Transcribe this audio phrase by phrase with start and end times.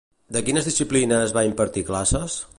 [0.37, 2.45] De quines disciplines va impartir classes?